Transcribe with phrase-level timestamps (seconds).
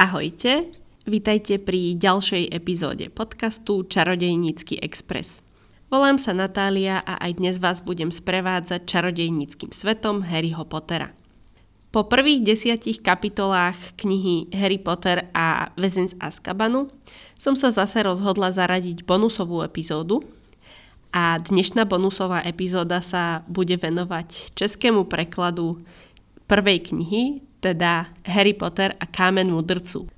[0.00, 0.72] Ahojte,
[1.04, 5.44] vítajte pri ďalšej epizóde podcastu Čarodejnícky Express.
[5.92, 11.12] Volám sa Natália a aj dnes vás budem sprevádzať čarodejníckým svetom Harryho Pottera.
[11.92, 16.88] Po prvých desiatich kapitolách knihy Harry Potter a väzen z Azkabanu
[17.36, 20.24] som sa zase rozhodla zaradiť bonusovú epizódu
[21.12, 25.84] a dnešná bonusová epizóda sa bude venovať českému prekladu
[26.48, 30.08] prvej knihy, teda Harry Potter a Kámen mudrcu.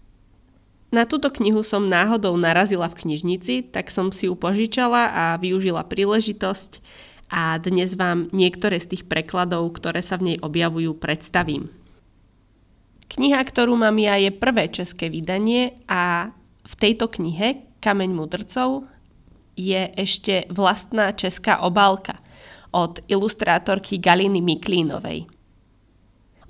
[0.92, 5.88] Na túto knihu som náhodou narazila v knižnici, tak som si ju požičala a využila
[5.88, 6.84] príležitosť
[7.32, 11.73] a dnes vám niektoré z tých prekladov, ktoré sa v nej objavujú, predstavím.
[13.09, 16.32] Kniha, ktorú mám ja, je prvé české vydanie a
[16.68, 18.84] v tejto knihe Kameň mudrcov
[19.56, 22.20] je ešte vlastná česká obálka
[22.68, 25.32] od ilustrátorky Galiny Miklínovej.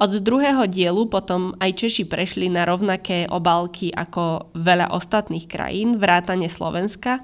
[0.03, 6.51] Od druhého dielu potom aj Češi prešli na rovnaké obálky ako veľa ostatných krajín, vrátane
[6.51, 7.23] Slovenska.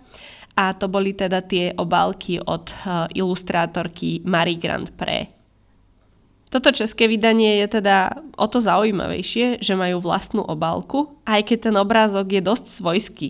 [0.54, 5.34] A to boli teda tie obálky od eh, ilustrátorky Marie Grand Pré.
[6.54, 11.76] Toto české vydanie je teda o to zaujímavejšie, že majú vlastnú obálku, aj keď ten
[11.76, 13.28] obrázok je dosť svojský.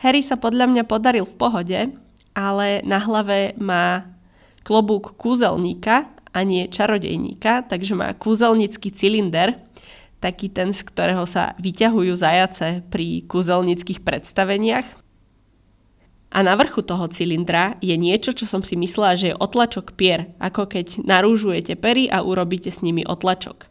[0.00, 1.80] Harry sa podľa mňa podaril v pohode,
[2.32, 4.06] ale na hlave má
[4.64, 9.60] klobúk kúzelníka a nie čarodejníka, takže má kúzelnický cylinder,
[10.22, 14.86] taký ten, z ktorého sa vyťahujú zajace pri kúzelnických predstaveniach.
[16.32, 20.32] A na vrchu toho cylindra je niečo, čo som si myslela, že je otlačok pier,
[20.40, 23.68] ako keď narúžujete pery a urobíte s nimi otlačok.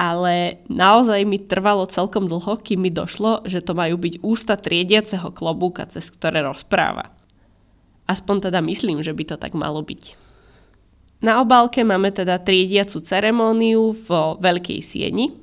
[0.00, 5.30] Ale naozaj mi trvalo celkom dlho, kým mi došlo, že to majú byť ústa triediaceho
[5.30, 7.14] klobúka, cez ktoré rozpráva.
[8.10, 10.29] Aspoň teda myslím, že by to tak malo byť.
[11.20, 15.36] Na obálke máme teda triediacu ceremóniu vo Veľkej sieni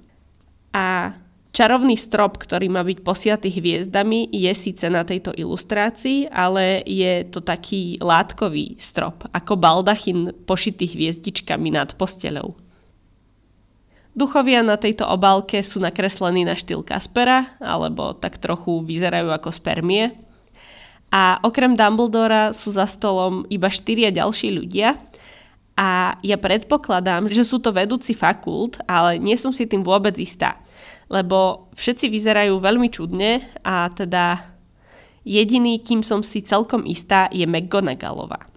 [0.73, 1.13] a
[1.53, 7.45] čarovný strop, ktorý má byť posiatý hviezdami, je síce na tejto ilustrácii, ale je to
[7.45, 12.57] taký látkový strop, ako baldachin pošitý hviezdičkami nad posteľou.
[14.17, 20.09] Duchovia na tejto obálke sú nakreslení na štýl Kaspera, alebo tak trochu vyzerajú ako spermie.
[21.13, 24.97] A okrem Dumbledora sú za stolom iba štyria ďalší ľudia,
[25.77, 30.57] a ja predpokladám, že sú to vedúci fakult, ale nie som si tým vôbec istá.
[31.05, 34.41] Lebo všetci vyzerajú veľmi čudne a teda
[35.21, 38.49] jediný, kým som si celkom istá, je McGonagallová.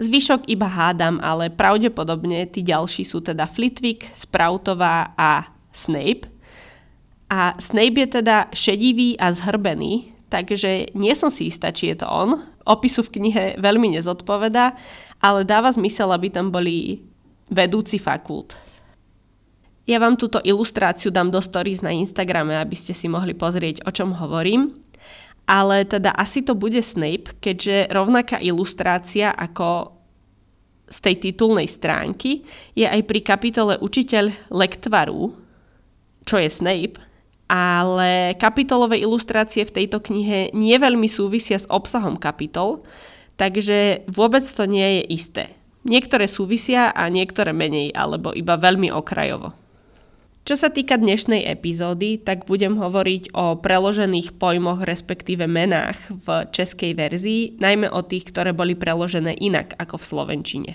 [0.00, 6.30] Zvyšok iba hádam, ale pravdepodobne tí ďalší sú teda Flitwick, Sproutová a Snape.
[7.28, 12.08] A Snape je teda šedivý a zhrbený, takže nie som si istá, či je to
[12.08, 12.40] on.
[12.64, 14.78] Opisu v knihe veľmi nezodpovedá,
[15.20, 17.04] ale dáva zmysel, aby tam boli
[17.52, 18.56] vedúci fakult.
[19.84, 23.90] Ja vám túto ilustráciu dám do stories na Instagrame, aby ste si mohli pozrieť, o
[23.90, 24.76] čom hovorím.
[25.50, 29.98] Ale teda asi to bude Snape, keďže rovnaká ilustrácia ako
[30.90, 35.34] z tej titulnej stránky je aj pri kapitole Učiteľ lektvaru,
[36.22, 37.02] čo je Snape,
[37.50, 42.86] ale kapitolové ilustrácie v tejto knihe nie veľmi súvisia s obsahom kapitol,
[43.40, 45.44] takže vôbec to nie je isté.
[45.88, 49.56] Niektoré súvisia a niektoré menej, alebo iba veľmi okrajovo.
[50.44, 56.92] Čo sa týka dnešnej epizódy, tak budem hovoriť o preložených pojmoch, respektíve menách v českej
[56.92, 60.72] verzii, najmä o tých, ktoré boli preložené inak ako v slovenčine.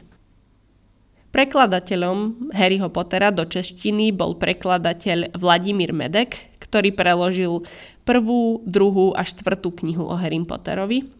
[1.36, 7.68] Prekladateľom Harryho Pottera do češtiny bol prekladateľ Vladimír Medek, ktorý preložil
[8.08, 11.12] prvú, druhú a štvrtú knihu o Harry Potterovi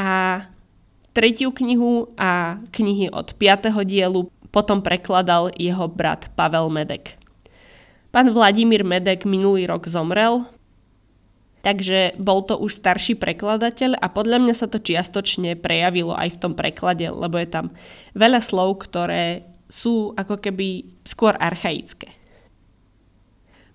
[0.00, 0.40] a
[1.12, 7.18] tretiu knihu a knihy od piatého dielu potom prekladal jeho brat Pavel Medek.
[8.10, 10.42] Pán Vladimír Medek minulý rok zomrel,
[11.62, 16.40] takže bol to už starší prekladateľ a podľa mňa sa to čiastočne prejavilo aj v
[16.42, 17.70] tom preklade, lebo je tam
[18.18, 22.10] veľa slov, ktoré sú ako keby skôr archaické.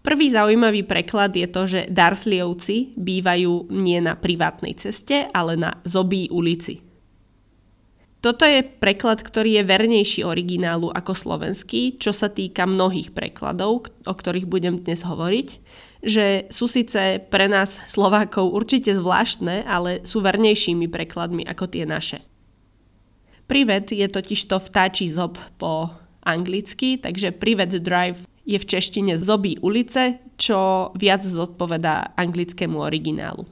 [0.06, 6.30] Prvý zaujímavý preklad je to, že Darsleyovci bývajú nie na privátnej ceste, ale na Zobí
[6.30, 6.85] ulici.
[8.26, 14.14] Toto je preklad, ktorý je vernejší originálu ako slovenský, čo sa týka mnohých prekladov, o
[14.18, 15.50] ktorých budem dnes hovoriť,
[16.02, 22.26] že sú síce pre nás Slovákov určite zvláštne, ale sú vernejšími prekladmi ako tie naše.
[23.46, 25.94] Privet je totiž to vtáčí zob po
[26.26, 33.46] anglicky, takže Privet Drive je v češtine Zobí ulice, čo viac zodpovedá anglickému originálu.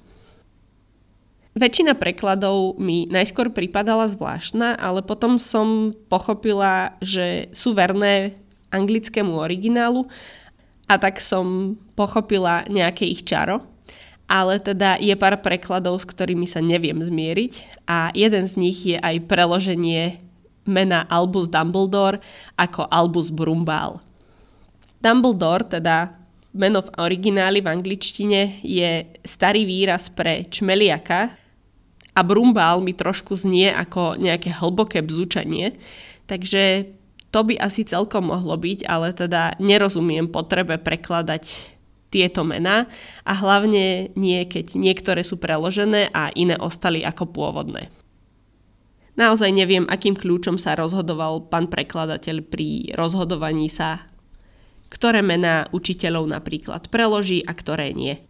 [1.53, 8.33] Väčšina prekladov mi najskôr pripadala zvláštna, ale potom som pochopila, že sú verné
[8.73, 10.09] anglickému originálu
[10.89, 13.61] a tak som pochopila nejaké ich čaro.
[14.25, 18.97] Ale teda je pár prekladov, s ktorými sa neviem zmieriť a jeden z nich je
[18.97, 20.25] aj preloženie
[20.65, 22.17] mena Albus Dumbledore
[22.57, 24.01] ako Albus Brumbal.
[25.06, 26.17] Dumbledore, teda
[26.57, 31.43] meno v origináli v angličtine, je starý výraz pre čmeliaka
[32.13, 35.77] a Brumbal mi trošku znie ako nejaké hlboké bzučanie,
[36.30, 36.94] takže
[37.33, 41.74] to by asi celkom mohlo byť, ale teda nerozumiem potrebe prekladať
[42.13, 42.86] tieto mená
[43.25, 47.89] a hlavne nie, keď niektoré sú preložené a iné ostali ako pôvodné.
[49.18, 54.09] Naozaj neviem, akým kľúčom sa rozhodoval pán prekladateľ pri rozhodovaní sa,
[54.94, 58.21] ktoré mená učiteľov napríklad preloží a ktoré nie.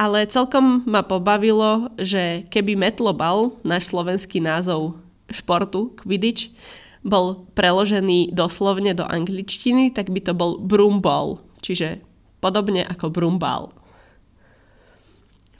[0.00, 4.96] Ale celkom ma pobavilo, že keby Metlobal, náš slovenský názov
[5.28, 6.56] športu, Quidditch,
[7.04, 12.00] bol preložený doslovne do angličtiny, tak by to bol broomball, čiže
[12.40, 13.76] podobne ako broomball.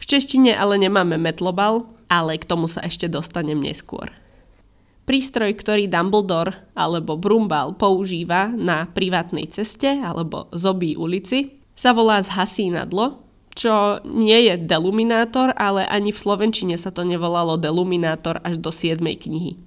[0.01, 4.09] V češtine ale nemáme metlobal, ale k tomu sa ešte dostanem neskôr.
[5.05, 13.30] Prístroj, ktorý Dumbledore alebo Brumbal používa na privátnej ceste alebo zobí ulici, sa volá zhasínadlo,
[13.55, 19.01] čo nie je deluminátor, ale ani v Slovenčine sa to nevolalo deluminátor až do 7.
[19.01, 19.59] knihy.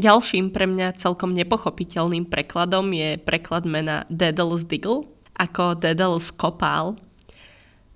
[0.00, 5.04] Ďalším pre mňa celkom nepochopiteľným prekladom je preklad mena Daedalus Diggle
[5.36, 6.96] ako Daedalus Kopál,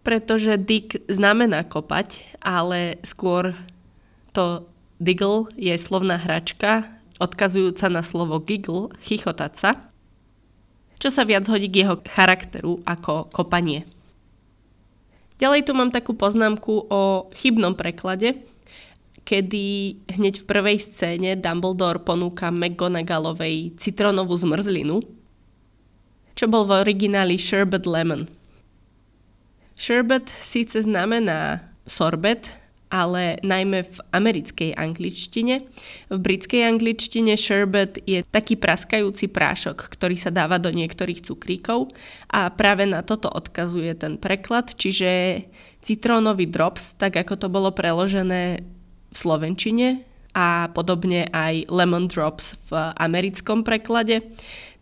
[0.05, 3.57] pretože dig znamená kopať, ale skôr
[4.37, 4.69] to
[5.01, 6.89] diggle je slovná hračka
[7.23, 9.71] odkazujúca na slovo giggle, chichotať sa,
[10.99, 13.87] čo sa viac hodí k jeho charakteru ako kopanie.
[15.39, 18.39] Ďalej tu mám takú poznámku o chybnom preklade,
[19.25, 25.03] kedy hneď v prvej scéne Dumbledore ponúka McGonagallovej citronovú zmrzlinu,
[26.37, 28.29] čo bol v origináli sherbet lemon.
[29.75, 32.47] Sherbet síce znamená sorbet,
[32.95, 35.67] ale najmä v americkej angličtine.
[36.15, 41.91] V britskej angličtine sherbet je taký praskajúci prášok, ktorý sa dáva do niektorých cukríkov
[42.31, 45.43] a práve na toto odkazuje ten preklad, čiže
[45.83, 48.63] citrónový drops, tak ako to bolo preložené
[49.11, 54.23] v slovenčine a podobne aj lemon drops v americkom preklade,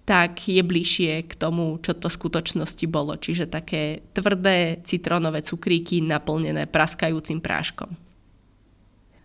[0.03, 3.15] tak je bližšie k tomu, čo to v skutočnosti bolo.
[3.15, 7.95] Čiže také tvrdé citrónové cukríky naplnené praskajúcim práškom.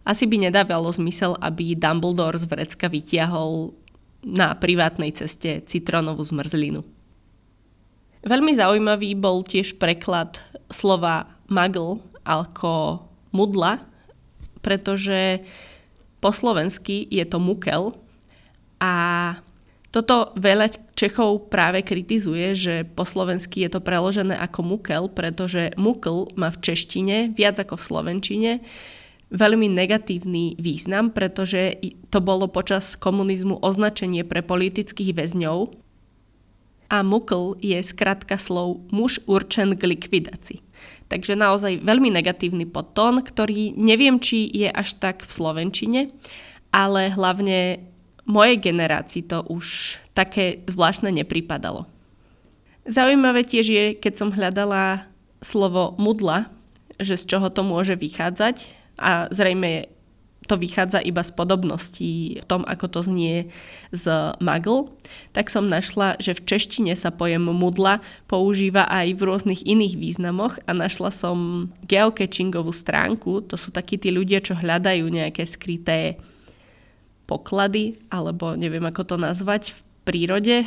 [0.07, 3.75] Asi by nedávalo zmysel, aby Dumbledore z vrecka vytiahol
[4.23, 6.85] na privátnej ceste citrónovú zmrzlinu.
[8.23, 10.39] Veľmi zaujímavý bol tiež preklad
[10.71, 13.83] slova muggle ako mudla,
[14.59, 15.43] pretože
[16.19, 17.95] po slovensky je to mukel
[18.83, 18.93] a
[19.97, 26.29] toto veľa Čechov práve kritizuje, že po slovensky je to preložené ako mukel, pretože mukl
[26.37, 28.51] má v češtine viac ako v slovenčine
[29.33, 31.75] veľmi negatívny význam, pretože
[32.07, 35.75] to bolo počas komunizmu označenie pre politických väzňov
[36.87, 40.63] a mukl je skratka slov muž určen k likvidácii.
[41.11, 45.99] Takže naozaj veľmi negatívny podtón, ktorý neviem, či je až tak v slovenčine,
[46.71, 47.83] ale hlavne
[48.27, 51.87] mojej generácii to už také zvláštne nepripadalo.
[52.87, 55.07] Zaujímavé tiež je, keď som hľadala
[55.39, 56.51] slovo mudla,
[56.99, 58.67] že z čoho to môže vychádzať
[58.99, 59.91] a zrejme
[60.47, 63.51] to vychádza iba z podobností v tom, ako to znie
[63.91, 64.07] z
[64.39, 64.95] magl,
[65.35, 67.99] tak som našla, že v češtine sa pojem mudla
[68.31, 74.07] používa aj v rôznych iných významoch a našla som geocachingovú stránku, to sú takí tí
[74.07, 76.15] ľudia, čo hľadajú nejaké skryté
[77.27, 80.57] poklady, alebo neviem ako to nazvať, v prírode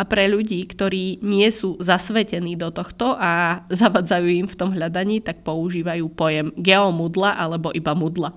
[0.00, 5.20] a pre ľudí, ktorí nie sú zasvetení do tohto a zavadzajú im v tom hľadaní,
[5.20, 8.32] tak používajú pojem geomudla alebo iba mudla.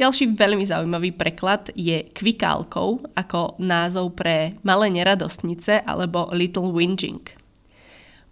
[0.00, 7.20] Ďalší veľmi zaujímavý preklad je kvikálkou ako názov pre malé neradostnice alebo little whinging.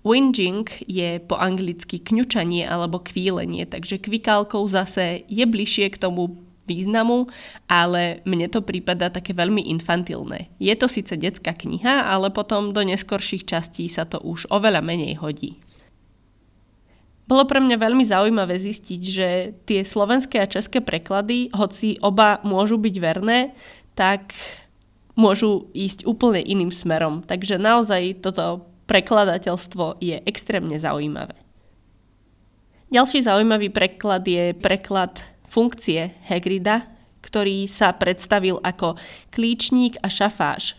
[0.01, 7.33] Whinging je po anglicky kňučanie alebo kvílenie, takže kvikálkou zase je bližšie k tomu významu,
[7.65, 10.53] ale mne to prípada také veľmi infantilné.
[10.61, 15.17] Je to síce detská kniha, ale potom do neskorších častí sa to už oveľa menej
[15.17, 15.57] hodí.
[17.29, 19.29] Bolo pre mňa veľmi zaujímavé zistiť, že
[19.69, 23.53] tie slovenské a české preklady, hoci oba môžu byť verné,
[23.93, 24.33] tak
[25.13, 27.21] môžu ísť úplne iným smerom.
[27.21, 31.37] Takže naozaj toto prekladateľstvo je extrémne zaujímavé.
[32.89, 36.87] Ďalší zaujímavý preklad je preklad funkcie Hagrida,
[37.25, 38.95] ktorý sa predstavil ako
[39.35, 40.79] klíčník a šafáž.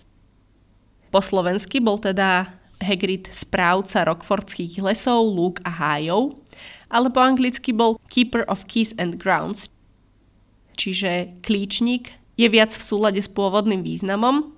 [1.09, 6.39] Po slovensky bol teda Hagrid správca Rockfordských lesov, lúk a hájov,
[6.87, 9.67] ale po anglicky bol Keeper of Keys and Grounds,
[10.79, 14.55] čiže klíčnik, je viac v súlade s pôvodným významom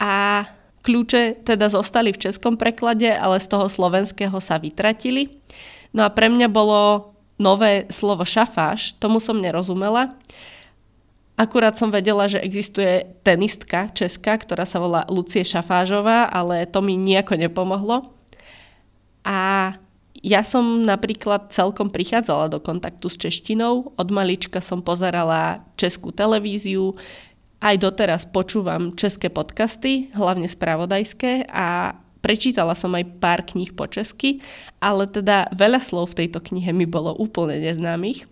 [0.00, 0.48] a
[0.80, 5.36] kľúče teda zostali v českom preklade, ale z toho slovenského sa vytratili.
[5.92, 10.16] No a pre mňa bolo nové slovo šafáž, tomu som nerozumela.
[11.36, 16.96] Akurát som vedela, že existuje tenistka česká, ktorá sa volá Lucie Šafážová, ale to mi
[16.96, 18.08] nejako nepomohlo.
[19.20, 19.72] A
[20.24, 23.92] ja som napríklad celkom prichádzala do kontaktu s češtinou.
[24.00, 26.96] Od malička som pozerala českú televíziu,
[27.60, 34.42] aj doteraz počúvam české podcasty, hlavne spravodajské a prečítala som aj pár kníh po česky,
[34.82, 38.26] ale teda veľa slov v tejto knihe mi bolo úplne neznámych.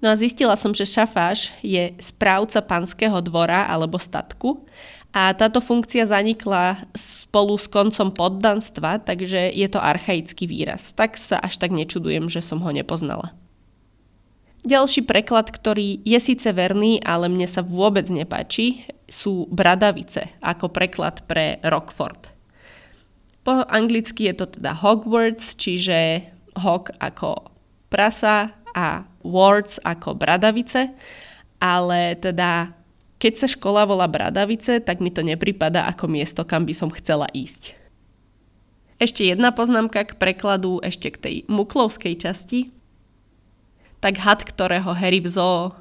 [0.00, 4.64] No a zistila som, že šafáš je správca panského dvora alebo statku
[5.12, 10.96] a táto funkcia zanikla spolu s koncom poddanstva, takže je to archaický výraz.
[10.96, 13.36] Tak sa až tak nečudujem, že som ho nepoznala.
[14.64, 21.28] Ďalší preklad, ktorý je síce verný, ale mne sa vôbec nepáči, sú bradavice ako preklad
[21.28, 22.29] pre Rockford.
[23.40, 26.28] Po anglicky je to teda Hogwarts, čiže
[26.60, 27.50] hog ako
[27.88, 30.92] prasa a wards ako bradavice,
[31.58, 32.76] ale teda
[33.20, 37.28] keď sa škola volá Bradavice, tak mi to nepripada ako miesto, kam by som chcela
[37.36, 37.76] ísť.
[38.96, 42.72] Ešte jedna poznámka k prekladu ešte k tej muklovskej časti.
[44.00, 45.76] Tak had, ktorého Harry v zoo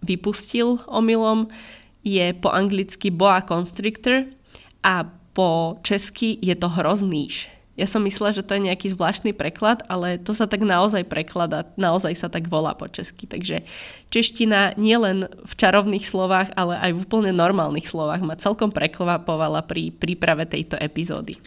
[0.00, 1.52] vypustil omylom,
[2.00, 4.32] je po anglicky boa constrictor
[4.80, 5.04] a
[5.38, 7.46] po česky je to hrozníš.
[7.78, 11.62] Ja som myslela, že to je nejaký zvláštny preklad, ale to sa tak naozaj prekladá,
[11.78, 13.30] naozaj sa tak volá po česky.
[13.30, 13.62] Takže
[14.10, 19.62] čeština nie len v čarovných slovách, ale aj v úplne normálnych slovách ma celkom prekvapovala
[19.62, 21.38] pri príprave tejto epizódy.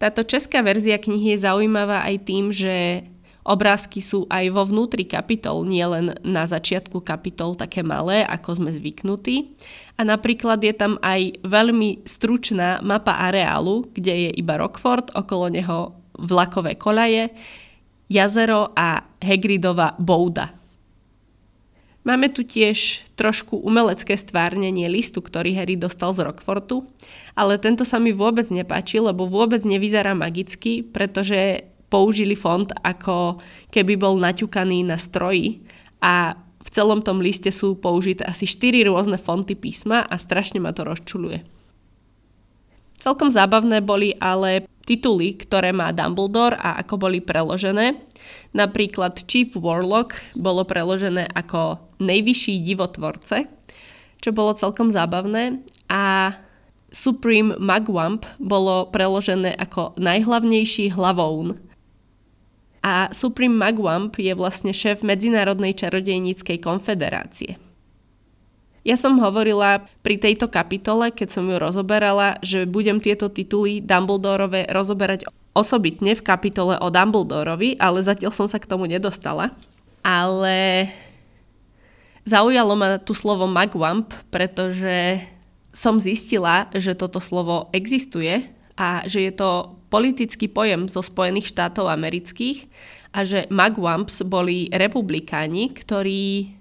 [0.00, 3.04] Táto česká verzia knihy je zaujímavá aj tým, že
[3.46, 9.54] Obrázky sú aj vo vnútri kapitol, nielen na začiatku kapitol také malé, ako sme zvyknutí.
[9.94, 15.94] A napríklad je tam aj veľmi stručná mapa areálu, kde je iba Rockford, okolo neho
[16.18, 17.30] vlakové kolaje,
[18.10, 20.50] jazero a Hagridova bouda.
[22.06, 26.86] Máme tu tiež trošku umelecké stvárnenie listu, ktorý Harry dostal z Rockfortu,
[27.38, 33.38] ale tento sa mi vôbec nepáči, lebo vôbec nevyzerá magicky, pretože použili font ako
[33.70, 35.62] keby bol naťukaný na stroji
[36.02, 36.34] a
[36.66, 40.82] v celom tom liste sú použité asi 4 rôzne fonty písma a strašne ma to
[40.82, 41.46] rozčuluje.
[42.98, 48.02] Celkom zábavné boli ale tituly, ktoré má Dumbledore a ako boli preložené.
[48.56, 53.46] Napríklad Chief Warlock bolo preložené ako nejvyšší divotvorce,
[54.18, 56.34] čo bolo celkom zábavné a
[56.90, 61.60] Supreme Magwamp bolo preložené ako najhlavnejší hlavoun,
[62.82, 67.60] a Supreme Magwamp je vlastne šéf Medzinárodnej čarodejníckej konfederácie.
[68.86, 74.70] Ja som hovorila pri tejto kapitole, keď som ju rozoberala, že budem tieto tituly Dumbledorove
[74.70, 75.26] rozoberať
[75.58, 79.50] osobitne v kapitole o Dumbledorovi, ale zatiaľ som sa k tomu nedostala.
[80.06, 80.86] Ale
[82.22, 85.18] zaujalo ma tu slovo Magwamp, pretože
[85.74, 88.46] som zistila, že toto slovo existuje
[88.78, 92.68] a že je to politický pojem zo Spojených štátov amerických
[93.16, 96.52] a že Magwamps boli republikáni, ktorí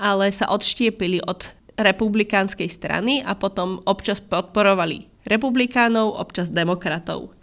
[0.00, 7.36] ale sa odštiepili od republikánskej strany a potom občas podporovali republikánov, občas demokratov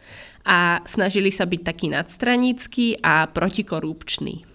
[0.49, 4.49] a snažili sa byť taký nadstranícky a protikorupčný.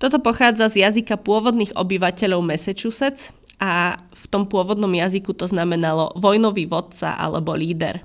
[0.00, 6.64] Toto pochádza z jazyka pôvodných obyvateľov Massachusetts a v tom pôvodnom jazyku to znamenalo vojnový
[6.64, 8.00] vodca alebo líder.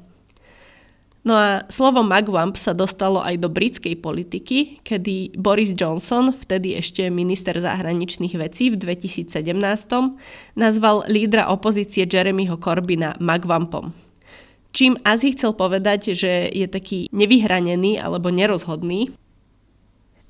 [1.25, 7.09] No a slovo Magwamp sa dostalo aj do britskej politiky, kedy Boris Johnson, vtedy ešte
[7.09, 9.33] minister zahraničných vecí v 2017,
[10.53, 13.89] nazval lídra opozície Jeremyho Corbina Magwampom.
[14.69, 19.09] Čím asi chcel povedať, že je taký nevyhranený alebo nerozhodný,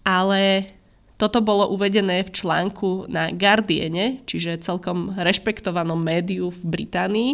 [0.08, 0.72] ale
[1.20, 7.32] toto bolo uvedené v článku na Guardiane, čiže celkom rešpektovanom médiu v Británii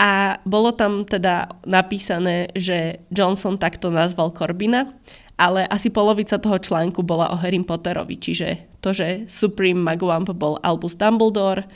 [0.00, 4.96] a bolo tam teda napísané, že Johnson takto nazval Corbina,
[5.36, 10.56] ale asi polovica toho článku bola o Harry Potterovi, čiže to, že Supreme Magwamp bol
[10.64, 11.68] Albus Dumbledore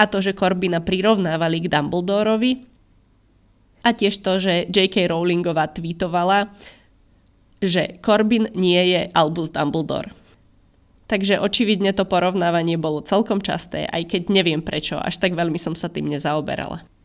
[0.00, 2.64] a to, že Corbina prirovnávali k Dumbledorovi
[3.84, 5.12] a tiež to, že J.K.
[5.12, 6.56] Rowlingová tweetovala,
[7.60, 10.16] že Corbin nie je Albus Dumbledore.
[11.12, 15.76] Takže očividne to porovnávanie bolo celkom časté, aj keď neviem prečo, až tak veľmi som
[15.76, 16.95] sa tým nezaoberala.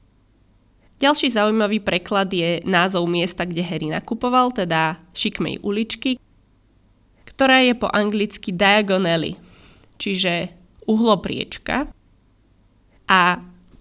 [1.01, 6.21] Ďalší zaujímavý preklad je názov miesta, kde Harry nakupoval, teda šikmej uličky,
[7.25, 9.33] ktorá je po anglicky diagonally,
[9.97, 10.53] čiže
[10.85, 11.89] uhlopriečka.
[13.09, 13.21] A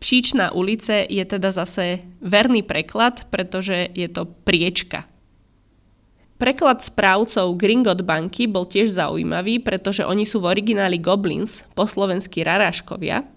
[0.01, 5.05] Pšíčna ulice je teda zase verný preklad, pretože je to priečka.
[6.41, 12.41] Preklad správcov Gringot banky bol tiež zaujímavý, pretože oni sú v origináli Goblins, po slovensky
[12.41, 13.29] raráškovia,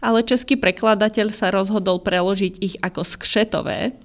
[0.00, 3.96] ale český prekladateľ sa rozhodol preložiť ich ako skšetové,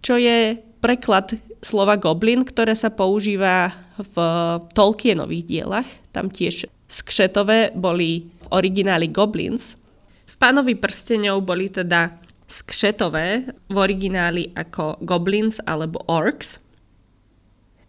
[0.00, 4.16] čo je preklad slova goblin, ktoré sa používa v
[4.72, 5.88] Tolkienových dielach.
[6.10, 9.76] Tam tiež skšetové boli v origináli goblins.
[10.24, 12.16] V pánovi prstenov boli teda
[12.50, 16.58] skšetové v origináli ako goblins alebo orcs.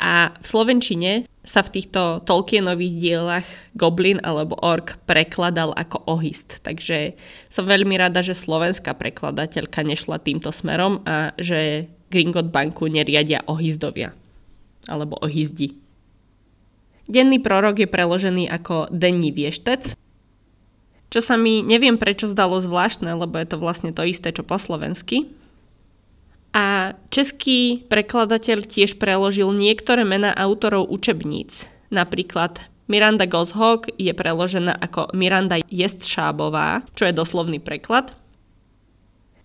[0.02, 6.58] A v slovenčine sa v týchto Tolkienových dielach goblin alebo ork prekladal ako ohist.
[6.66, 7.14] Takže
[7.54, 14.14] som veľmi rada, že slovenská prekladateľka nešla týmto smerom a že Gringot banku neriadia ohizdovia
[14.90, 15.78] alebo ohizdi.
[17.06, 19.94] Denný prorok je preložený ako denní vieštec,
[21.12, 24.56] čo sa mi neviem prečo zdalo zvláštne, lebo je to vlastne to isté, čo po
[24.56, 25.28] slovensky.
[26.52, 31.64] A český prekladateľ tiež preložil niektoré mená autorov učebníc.
[31.88, 32.60] Napríklad
[32.92, 38.12] Miranda Goshawk je preložená ako Miranda Jestšábová, čo je doslovný preklad.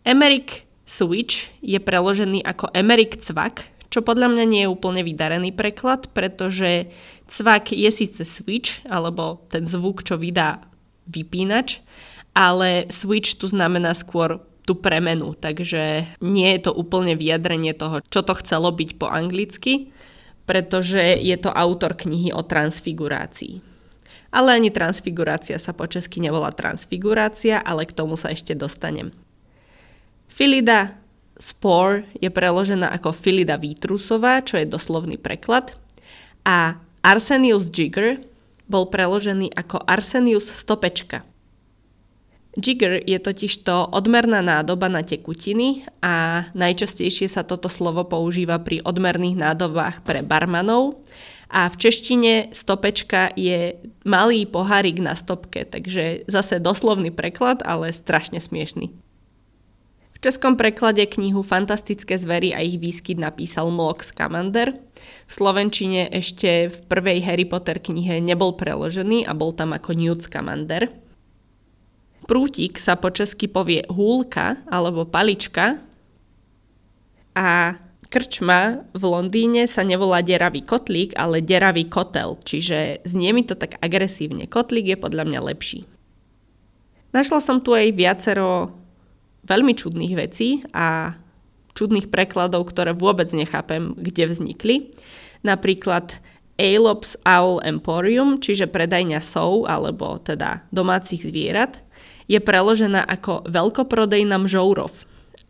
[0.02, 6.10] Emerick Switch je preložený ako Emerick Cvak, čo podľa mňa nie je úplne vydarený preklad,
[6.10, 6.90] pretože
[7.30, 10.62] cvak je síce switch, alebo ten zvuk, čo vydá
[11.10, 11.82] vypínač,
[12.34, 18.26] ale switch tu znamená skôr tú premenu, takže nie je to úplne vyjadrenie toho, čo
[18.26, 19.94] to chcelo byť po anglicky,
[20.42, 23.62] pretože je to autor knihy o transfigurácii.
[24.34, 29.14] Ale ani transfigurácia sa po česky nevolá transfigurácia, ale k tomu sa ešte dostanem.
[30.26, 30.98] Filida
[31.38, 35.72] spore je preložená ako Filida výtrusová, čo je doslovný preklad.
[36.42, 36.76] A
[37.06, 38.18] Arsenius Jigger
[38.66, 41.22] bol preložený ako Arsenius stopečka.
[42.56, 49.36] Jigger je totižto odmerná nádoba na tekutiny a najčastejšie sa toto slovo používa pri odmerných
[49.36, 51.04] nádobách pre barmanov
[51.52, 53.76] a v češtine stopečka je
[54.08, 58.90] malý pohárik na stopke, takže zase doslovný preklad, ale strašne smiešný.
[60.16, 64.72] V českom preklade knihu Fantastické zvery a ich výskyt napísal Mlok Scamander.
[65.28, 70.24] V slovenčine ešte v prvej Harry Potter knihe nebol preložený a bol tam ako Newt
[70.24, 70.88] Scamander.
[72.26, 75.78] Prútik sa po česky povie húlka alebo palička
[77.38, 77.78] a
[78.10, 83.78] krčma v Londýne sa nevolá deravý kotlík, ale deravý kotel, čiže znie mi to tak
[83.78, 84.50] agresívne.
[84.50, 85.86] Kotlík je podľa mňa lepší.
[87.14, 88.74] Našla som tu aj viacero
[89.46, 91.14] veľmi čudných vecí a
[91.78, 94.90] čudných prekladov, ktoré vôbec nechápem, kde vznikli.
[95.46, 96.18] Napríklad
[96.56, 101.85] Aelops Owl Emporium, čiže predajňa sov, alebo teda domácich zvierat,
[102.26, 104.90] je preložená ako veľkoprodejná mžourov.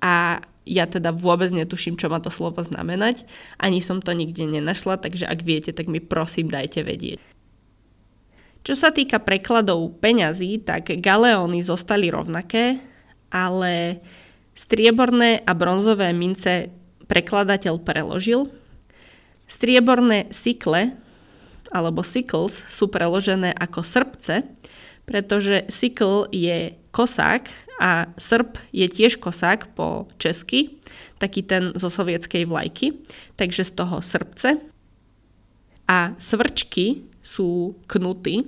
[0.01, 3.23] A ja teda vôbec netuším, čo má to slovo znamenať.
[3.57, 7.23] Ani som to nikde nenašla, takže ak viete, tak mi prosím dajte vedieť.
[8.67, 12.83] Čo sa týka prekladov peňazí, tak galeóny zostali rovnaké,
[13.31, 14.03] ale
[14.59, 16.75] strieborné a bronzové mince
[17.07, 18.51] prekladateľ preložil.
[19.47, 20.99] Strieborné sikle
[21.71, 24.43] alebo sickles sú preložené ako srpce,
[25.07, 27.47] pretože sickle je kosák
[27.79, 30.77] a srp je tiež kosák po česky,
[31.23, 32.99] taký ten zo sovietskej vlajky,
[33.39, 34.59] takže z toho srpce.
[35.87, 38.43] A svrčky sú knuty,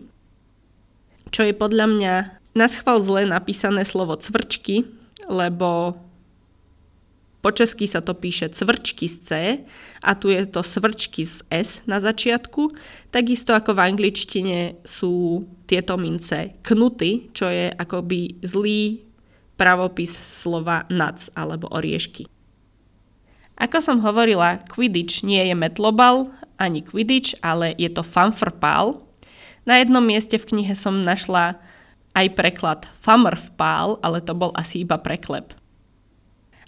[1.30, 2.14] čo je podľa mňa
[2.58, 4.82] na schvál zle napísané slovo cvrčky,
[5.30, 5.94] lebo
[7.38, 9.30] po česky sa to píše cvrčky z C
[10.02, 12.74] a tu je to svrčky z S na začiatku.
[13.14, 19.06] Takisto ako v angličtine sú tieto mince knuty, čo je akoby zlý
[19.54, 22.26] pravopis slova nuts alebo oriešky.
[23.58, 29.02] Ako som hovorila, Quidditch nie je metlobal ani Quidditch, ale je to fanfrpál.
[29.62, 31.58] Na jednom mieste v knihe som našla
[32.18, 35.54] aj preklad famrfpál, ale to bol asi iba preklep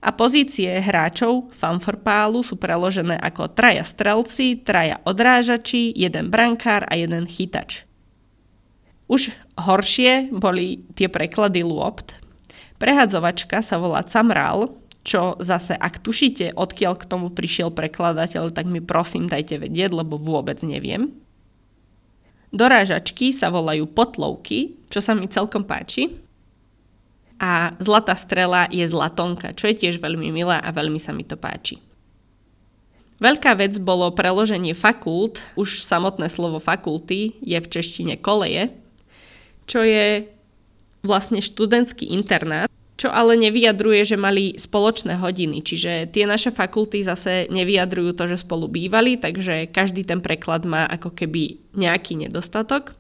[0.00, 7.28] a pozície hráčov fanfrpálu sú preložené ako traja strelci, traja odrážači, jeden brankár a jeden
[7.28, 7.84] chytač.
[9.12, 9.28] Už
[9.60, 12.16] horšie boli tie preklady lôpt.
[12.80, 14.72] Prehadzovačka sa volá camral,
[15.04, 20.16] čo zase ak tušíte, odkiaľ k tomu prišiel prekladateľ, tak mi prosím dajte vedieť, lebo
[20.16, 21.12] vôbec neviem.
[22.50, 26.18] Dorážačky sa volajú potlovky, čo sa mi celkom páči.
[27.40, 31.40] A zlatá strela je zlatonka, čo je tiež veľmi milé a veľmi sa mi to
[31.40, 31.80] páči.
[33.20, 38.72] Veľká vec bolo preloženie fakult, už samotné slovo fakulty je v češtine koleje,
[39.64, 40.28] čo je
[41.04, 42.68] vlastne študentský internát,
[43.00, 48.44] čo ale nevyjadruje, že mali spoločné hodiny, čiže tie naše fakulty zase nevyjadrujú to, že
[48.44, 52.99] spolu bývali, takže každý ten preklad má ako keby nejaký nedostatok.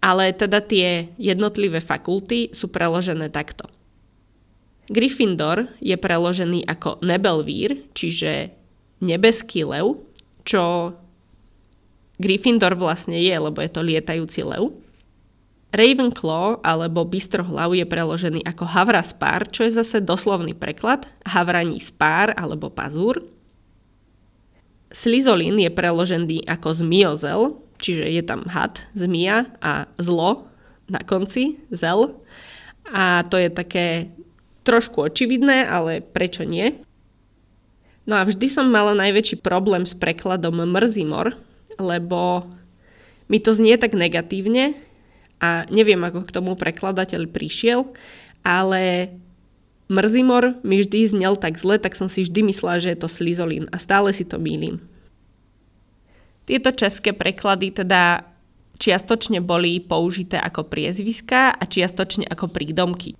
[0.00, 3.68] Ale teda tie jednotlivé fakulty sú preložené takto.
[4.90, 8.50] Gryffindor je preložený ako Nebelvír, čiže
[8.98, 10.02] nebeský lev,
[10.42, 10.96] čo
[12.20, 14.74] Gryffindor vlastne je, lebo je to lietajúci lev.
[15.70, 22.66] Ravenclaw alebo Bystrohlav je preložený ako Havraspár, čo je zase doslovný preklad, havraní spár alebo
[22.66, 23.22] pazúr.
[24.90, 30.46] Slizolin je preložený ako zmiozel, čiže je tam had, zmia a zlo
[30.86, 32.20] na konci, zel.
[32.90, 34.10] A to je také
[34.62, 36.76] trošku očividné, ale prečo nie?
[38.04, 41.38] No a vždy som mala najväčší problém s prekladom mrzimor,
[41.78, 42.48] lebo
[43.30, 44.74] mi to znie tak negatívne
[45.38, 47.86] a neviem, ako k tomu prekladateľ prišiel,
[48.42, 49.14] ale
[49.86, 53.70] mrzimor mi vždy znel tak zle, tak som si vždy myslela, že je to slizolín
[53.70, 54.82] a stále si to mýlim.
[56.50, 58.26] Tieto české preklady teda
[58.82, 63.14] čiastočne boli použité ako priezviska a čiastočne ako prídomky.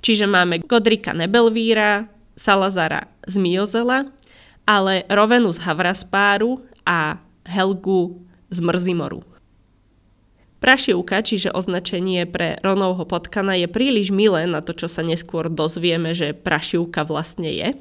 [0.00, 2.08] Čiže máme Godrika Nebelvíra,
[2.40, 4.08] Salazara z Miozela,
[4.64, 9.20] ale Rovenu z Havraspáru a Helgu z Mrzimoru.
[10.64, 16.16] Prašivka, čiže označenie pre Ronovho potkana, je príliš milé na to, čo sa neskôr dozvieme,
[16.16, 17.76] že prašivka vlastne je.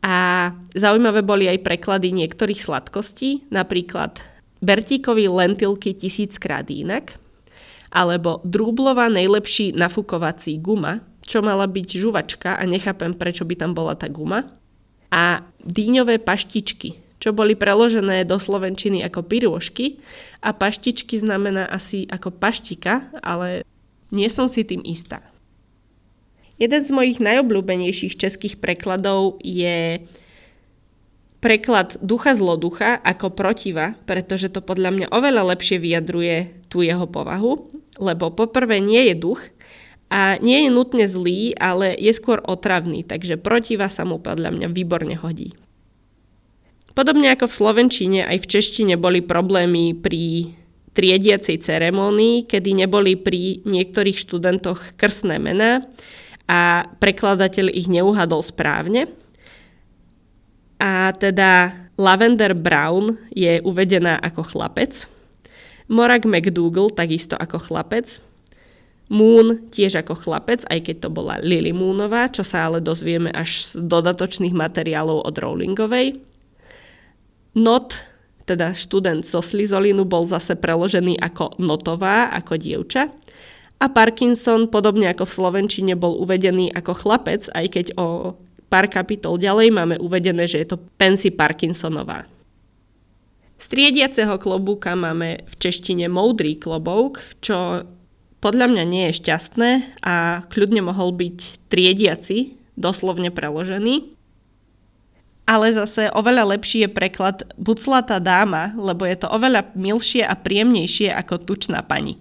[0.00, 4.24] A zaujímavé boli aj preklady niektorých sladkostí, napríklad
[4.60, 7.16] Bertíkovi lentilky tisíckrát inak,
[7.92, 13.92] alebo Drúblova najlepší nafukovací guma, čo mala byť žuvačka a nechápem, prečo by tam bola
[13.96, 14.48] tá guma.
[15.10, 20.00] A dýňové paštičky, čo boli preložené do slovenčiny ako pirôžky
[20.40, 23.66] a paštičky znamená asi ako paštika, ale
[24.10, 25.20] nie som si tým istá.
[26.60, 30.04] Jeden z mojich najobľúbenejších českých prekladov je
[31.40, 37.72] preklad ducha zloducha ako protiva, pretože to podľa mňa oveľa lepšie vyjadruje tú jeho povahu,
[37.96, 39.40] lebo poprvé nie je duch,
[40.10, 44.66] a nie je nutne zlý, ale je skôr otravný, takže protiva sa mu podľa mňa
[44.74, 45.54] výborne hodí.
[46.98, 50.50] Podobne ako v Slovenčine, aj v češtine boli problémy pri
[50.98, 55.86] triediacej ceremónii, kedy neboli pri niektorých študentoch krstné mená
[56.50, 59.06] a prekladateľ ich neuhadol správne.
[60.82, 65.06] A teda Lavender Brown je uvedená ako chlapec,
[65.90, 68.22] Morak McDougall takisto ako chlapec,
[69.10, 73.74] Moon tiež ako chlapec, aj keď to bola Lily Moonová, čo sa ale dozvieme až
[73.74, 76.22] z dodatočných materiálov od Rowlingovej.
[77.58, 77.98] Not,
[78.46, 83.10] teda študent zo Slizolinu, bol zase preložený ako Notová, ako dievča.
[83.80, 88.36] A Parkinson, podobne ako v Slovenčine, bol uvedený ako chlapec, aj keď o
[88.68, 92.28] pár kapitol ďalej máme uvedené, že je to Pensy Parkinsonová.
[93.60, 97.84] Z triediaceho klobúka máme v češtine moudrý klobouk, čo
[98.40, 104.16] podľa mňa nie je šťastné a kľudne mohol byť triediaci, doslovne preložený.
[105.44, 111.12] Ale zase oveľa lepší je preklad buclatá dáma, lebo je to oveľa milšie a príjemnejšie
[111.12, 112.16] ako tučná pani.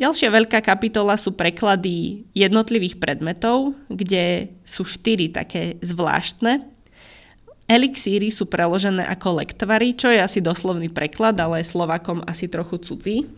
[0.00, 6.64] Ďalšia veľká kapitola sú preklady jednotlivých predmetov, kde sú štyri také zvláštne.
[7.68, 13.28] Elixíry sú preložené ako lektvary, čo je asi doslovný preklad, ale Slovakom asi trochu cudzí.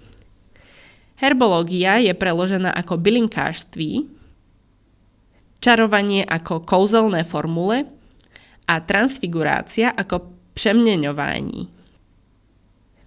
[1.18, 4.06] Herbológia je preložená ako bylinkárství,
[5.58, 7.90] čarovanie ako kouzelné formule
[8.70, 11.81] a transfigurácia ako přeměňování.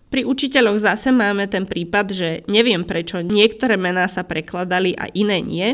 [0.10, 5.42] Pri učiteľoch zase máme ten prípad, že neviem prečo niektoré mená sa prekladali a iné
[5.42, 5.68] nie,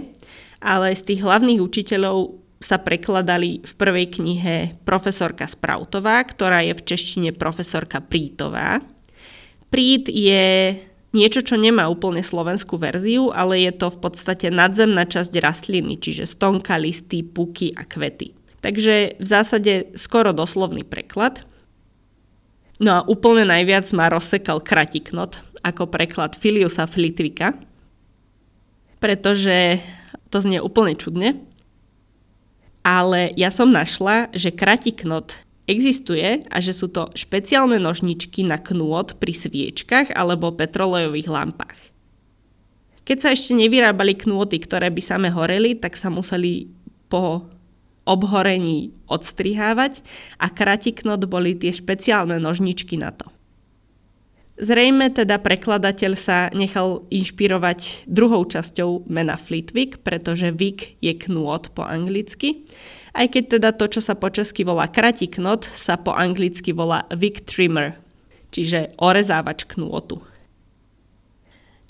[0.64, 6.86] ale z tých hlavných učiteľov sa prekladali v prvej knihe profesorka Sprautová, ktorá je v
[6.86, 8.86] češtine profesorka Prítová.
[9.74, 10.78] Prít je
[11.12, 16.30] niečo, čo nemá úplne slovenskú verziu, ale je to v podstate nadzemná časť rastliny, čiže
[16.30, 18.38] stonka, listy, puky a kvety.
[18.62, 21.42] Takže v zásade skoro doslovný preklad.
[22.82, 27.54] No a úplne najviac ma rozsekal kratiknot ako preklad Filiusa Flitvika,
[28.98, 29.78] pretože
[30.34, 31.38] to znie úplne čudne,
[32.82, 35.38] ale ja som našla, že kratiknot
[35.72, 41.80] Existuje a že sú to špeciálne nožničky na knôt pri sviečkach alebo petrolejových lampách.
[43.08, 46.68] Keď sa ešte nevyrábali knôty, ktoré by same horeli, tak sa museli
[47.08, 47.48] po
[48.06, 50.02] obhorení odstrihávať
[50.42, 53.30] a kratiknot boli tie špeciálne nožničky na to.
[54.62, 61.82] Zrejme teda prekladateľ sa nechal inšpirovať druhou časťou mena Flitwick, pretože Wick je knôt po
[61.82, 62.62] anglicky,
[63.18, 67.42] aj keď teda to, čo sa po česky volá kratiknot, sa po anglicky volá Wick
[67.50, 67.98] Trimmer,
[68.54, 70.22] čiže orezávač knôtu.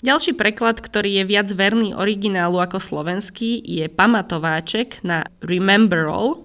[0.02, 6.42] Ďalší preklad, ktorý je viac verný originálu ako slovenský, je pamatováček na remember all,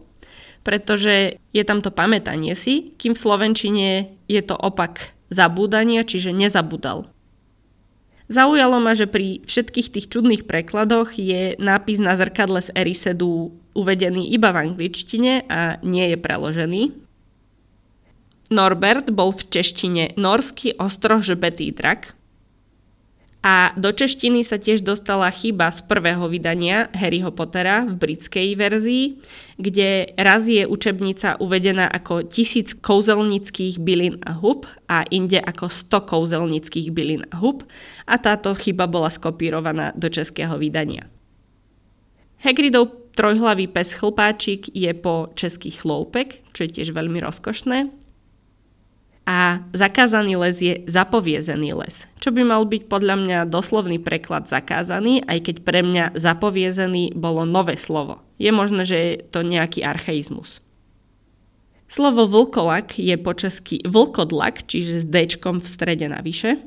[0.61, 3.87] pretože je tam to pamätanie si, kým v slovenčine
[4.29, 7.09] je to opak zabúdania, čiže nezabudal.
[8.29, 14.35] Zaujalo ma, že pri všetkých tých čudných prekladoch je nápis na zrkadle z Erisedu uvedený
[14.35, 16.81] iba v angličtine a nie je preložený.
[18.51, 22.13] Norbert bol v češtine norský ostrožbetý drak,
[23.45, 29.21] a do češtiny sa tiež dostala chyba z prvého vydania Harryho Pottera v britskej verzii,
[29.61, 36.09] kde raz je učebnica uvedená ako tisíc kouzelnických bylin a hub a inde ako 100
[36.09, 37.61] kouzelnických bylin a hub
[38.09, 41.05] a táto chyba bola skopírovaná do českého vydania.
[42.41, 47.96] Hagridov trojhlavý pes chlpáčik je po český chloupek, čo je tiež veľmi rozkošné
[49.27, 55.19] a zakázaný les je zapoviezený les, čo by mal byť podľa mňa doslovný preklad zakázaný,
[55.27, 58.23] aj keď pre mňa zapoviezený bolo nové slovo.
[58.39, 60.63] Je možné, že je to nejaký archaizmus.
[61.91, 66.63] Slovo vlkolak je po česky vlkodlak, čiže s d v strede navyše.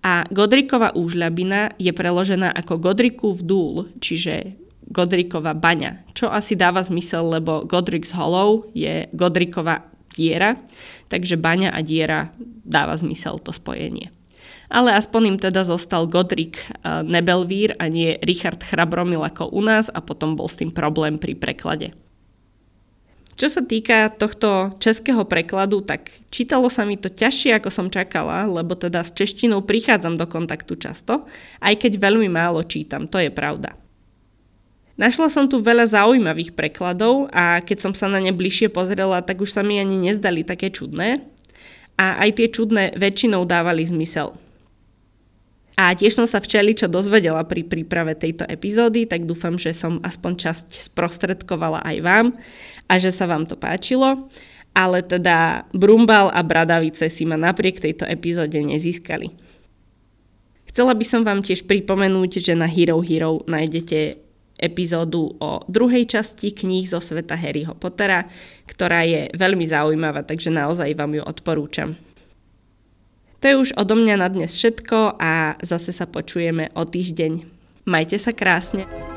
[0.00, 4.56] A Godriková úžľabina je preložená ako Godrikov dúl, čiže
[4.88, 9.84] Godriková baňa, čo asi dáva zmysel, lebo Godric's Hollow je Godriková
[10.18, 10.58] diera,
[11.06, 12.34] takže baňa a diera
[12.66, 14.10] dáva zmysel to spojenie.
[14.68, 19.86] Ale aspoň im teda zostal Godrik eh, Nebelvír a nie Richard Chrabromil ako u nás
[19.94, 21.94] a potom bol s tým problém pri preklade.
[23.38, 28.50] Čo sa týka tohto českého prekladu, tak čítalo sa mi to ťažšie, ako som čakala,
[28.50, 31.22] lebo teda s češtinou prichádzam do kontaktu často,
[31.62, 33.78] aj keď veľmi málo čítam, to je pravda.
[34.98, 39.38] Našla som tu veľa zaujímavých prekladov a keď som sa na ne bližšie pozrela, tak
[39.38, 41.22] už sa mi ani nezdali také čudné.
[41.94, 44.34] A aj tie čudné väčšinou dávali zmysel.
[45.78, 50.02] A tiež som sa včeli, čo dozvedela pri príprave tejto epizódy, tak dúfam, že som
[50.02, 52.26] aspoň časť sprostredkovala aj vám
[52.90, 54.26] a že sa vám to páčilo.
[54.74, 59.30] Ale teda Brumbal a Bradavice si ma napriek tejto epizóde nezískali.
[60.66, 64.27] Chcela by som vám tiež pripomenúť, že na Hero Hero nájdete
[64.58, 68.26] epizódu o druhej časti kníh zo sveta Harryho Pottera,
[68.66, 71.94] ktorá je veľmi zaujímavá, takže naozaj vám ju odporúčam.
[73.38, 77.46] To je už odo mňa na dnes všetko a zase sa počujeme o týždeň.
[77.86, 79.07] Majte sa krásne.